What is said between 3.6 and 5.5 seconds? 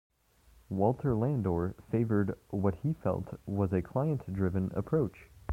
a client-driven approach.